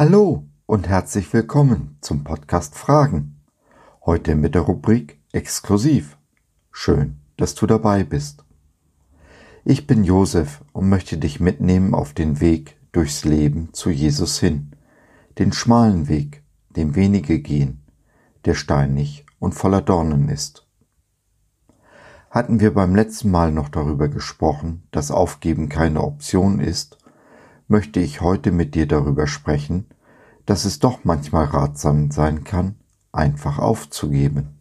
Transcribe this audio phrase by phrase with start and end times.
[0.00, 3.40] Hallo und herzlich willkommen zum Podcast Fragen.
[4.06, 6.16] Heute mit der Rubrik Exklusiv.
[6.70, 8.44] Schön, dass du dabei bist.
[9.64, 14.70] Ich bin Josef und möchte dich mitnehmen auf den Weg durchs Leben zu Jesus hin.
[15.36, 16.44] Den schmalen Weg,
[16.76, 17.82] den wenige gehen,
[18.44, 20.64] der steinig und voller Dornen ist.
[22.30, 26.97] Hatten wir beim letzten Mal noch darüber gesprochen, dass Aufgeben keine Option ist
[27.68, 29.86] möchte ich heute mit dir darüber sprechen,
[30.46, 32.76] dass es doch manchmal ratsam sein kann,
[33.12, 34.54] einfach aufzugeben.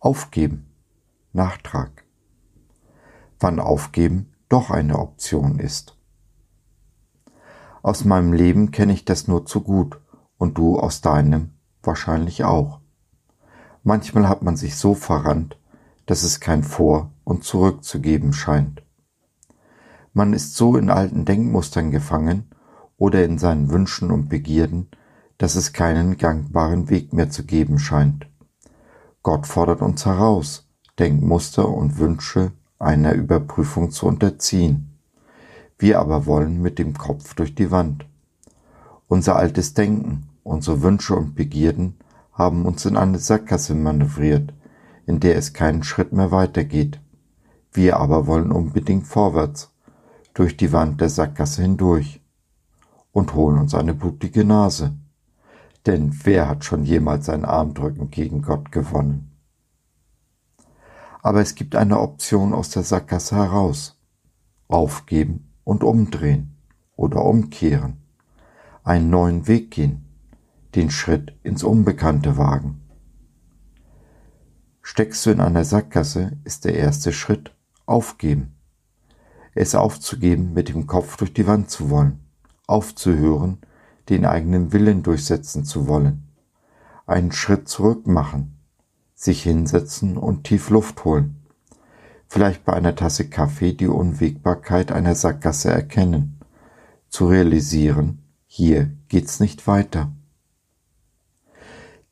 [0.00, 0.64] Aufgeben.
[1.34, 2.04] Nachtrag.
[3.40, 5.97] Wann Aufgeben doch eine Option ist.
[7.88, 9.98] Aus meinem Leben kenne ich das nur zu gut
[10.36, 12.80] und du aus deinem wahrscheinlich auch.
[13.82, 15.58] Manchmal hat man sich so verrannt,
[16.04, 18.82] dass es kein Vor und Zurück zu geben scheint.
[20.12, 22.50] Man ist so in alten Denkmustern gefangen
[22.98, 24.88] oder in seinen Wünschen und Begierden,
[25.38, 28.28] dass es keinen gangbaren Weg mehr zu geben scheint.
[29.22, 34.97] Gott fordert uns heraus, Denkmuster und Wünsche einer Überprüfung zu unterziehen.
[35.78, 38.04] Wir aber wollen mit dem Kopf durch die Wand.
[39.06, 41.98] Unser altes Denken, unsere Wünsche und Begierden
[42.32, 44.52] haben uns in eine Sackgasse manövriert,
[45.06, 47.00] in der es keinen Schritt mehr weitergeht.
[47.72, 49.72] Wir aber wollen unbedingt vorwärts,
[50.34, 52.20] durch die Wand der Sackgasse hindurch
[53.12, 54.96] und holen uns eine blutige Nase.
[55.86, 59.30] Denn wer hat schon jemals ein Armdrücken gegen Gott gewonnen?
[61.22, 63.96] Aber es gibt eine Option aus der Sackgasse heraus.
[64.68, 66.56] Aufgeben und umdrehen
[66.96, 67.98] oder umkehren,
[68.84, 70.06] einen neuen Weg gehen,
[70.74, 72.80] den Schritt ins Unbekannte wagen.
[74.80, 77.54] Steckst du in einer Sackgasse, ist der erste Schritt
[77.84, 78.54] aufgeben.
[79.54, 82.20] Es aufzugeben, mit dem Kopf durch die Wand zu wollen,
[82.66, 83.58] aufzuhören,
[84.08, 86.28] den eigenen Willen durchsetzen zu wollen,
[87.04, 88.58] einen Schritt zurück machen,
[89.14, 91.37] sich hinsetzen und tief Luft holen,
[92.28, 96.38] vielleicht bei einer Tasse Kaffee die Unwägbarkeit einer Sackgasse erkennen,
[97.08, 100.12] zu realisieren, hier geht's nicht weiter.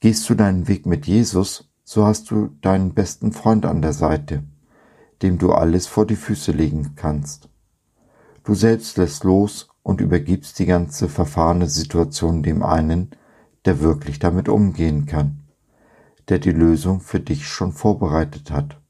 [0.01, 4.43] Gehst du deinen Weg mit Jesus, so hast du deinen besten Freund an der Seite,
[5.23, 7.49] dem du alles vor die Füße legen kannst.
[8.43, 13.11] Du selbst lässt los und übergibst die ganze verfahrene Situation dem einen,
[13.65, 15.43] der wirklich damit umgehen kann,
[16.29, 18.81] der die Lösung für dich schon vorbereitet hat.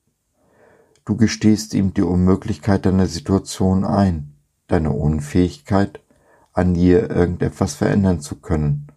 [1.07, 4.35] Du gestehst ihm die Unmöglichkeit deiner Situation ein,
[4.67, 6.01] deine Unfähigkeit,
[6.53, 8.89] an ihr irgendetwas verändern zu können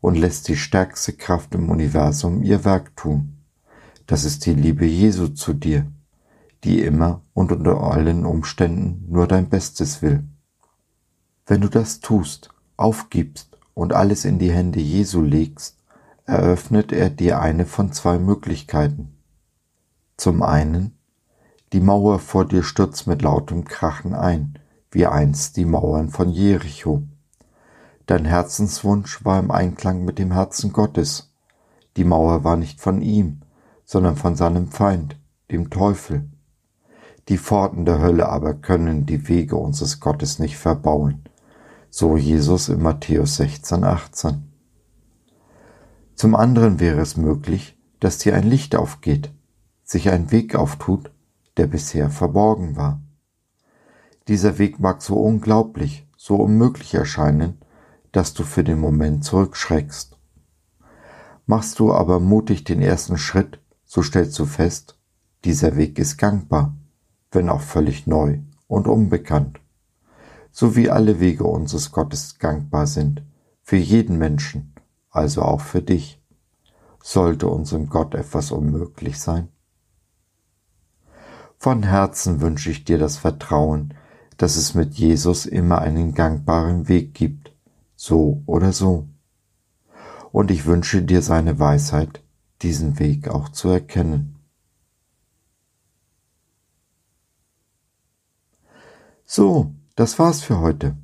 [0.00, 3.36] und lässt die stärkste Kraft im Universum ihr Werk tun.
[4.06, 5.86] Das ist die Liebe Jesu zu dir,
[6.64, 10.24] die immer und unter allen Umständen nur dein Bestes will.
[11.44, 12.48] Wenn du das tust,
[12.78, 15.76] aufgibst und alles in die Hände Jesu legst,
[16.24, 19.18] eröffnet er dir eine von zwei Möglichkeiten.
[20.16, 20.96] Zum einen
[21.72, 24.58] die Mauer vor dir stürzt mit lautem Krachen ein,
[24.90, 27.02] wie einst die Mauern von Jericho.
[28.06, 31.32] Dein Herzenswunsch war im Einklang mit dem Herzen Gottes.
[31.96, 33.42] Die Mauer war nicht von ihm,
[33.84, 35.16] sondern von seinem Feind,
[35.52, 36.28] dem Teufel.
[37.28, 41.22] Die Pforten der Hölle aber können die Wege unseres Gottes nicht verbauen.
[41.88, 44.42] So Jesus in Matthäus 16, 18.
[46.16, 49.30] Zum anderen wäre es möglich, dass dir ein Licht aufgeht,
[49.84, 51.12] sich ein Weg auftut,
[51.60, 53.02] der bisher verborgen war.
[54.28, 57.58] Dieser Weg mag so unglaublich, so unmöglich erscheinen,
[58.12, 60.16] dass du für den Moment zurückschreckst.
[61.44, 64.98] Machst du aber mutig den ersten Schritt, so stellst du fest,
[65.44, 66.74] dieser Weg ist gangbar,
[67.30, 69.60] wenn auch völlig neu und unbekannt.
[70.52, 73.22] So wie alle Wege unseres Gottes gangbar sind,
[73.62, 74.72] für jeden Menschen,
[75.10, 76.22] also auch für dich.
[77.02, 79.48] Sollte unserem Gott etwas unmöglich sein?
[81.62, 83.92] Von Herzen wünsche ich dir das Vertrauen,
[84.38, 87.52] dass es mit Jesus immer einen gangbaren Weg gibt,
[87.96, 89.06] so oder so.
[90.32, 92.22] Und ich wünsche dir seine Weisheit,
[92.62, 94.36] diesen Weg auch zu erkennen.
[99.26, 100.96] So, das war's für heute.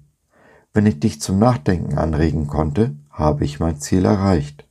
[0.73, 4.67] Wenn ich dich zum Nachdenken anregen konnte, habe ich mein Ziel erreicht.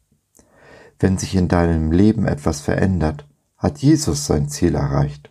[0.98, 5.30] Wenn sich in deinem Leben etwas verändert, hat Jesus sein Ziel erreicht.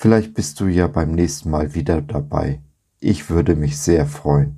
[0.00, 2.60] Vielleicht bist du ja beim nächsten Mal wieder dabei.
[3.00, 4.56] Ich würde mich sehr freuen.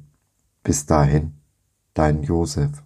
[0.62, 1.32] Bis dahin,
[1.94, 2.82] dein Josef.